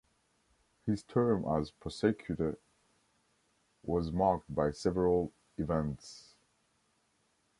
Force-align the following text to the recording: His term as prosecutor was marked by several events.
His 0.87 1.03
term 1.03 1.45
as 1.45 1.69
prosecutor 1.69 2.57
was 3.83 4.11
marked 4.11 4.47
by 4.51 4.71
several 4.71 5.31
events. 5.59 6.33